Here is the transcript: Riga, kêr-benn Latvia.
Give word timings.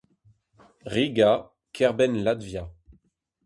Riga, 0.93 1.31
kêr-benn 1.73 2.23
Latvia. 2.25 2.63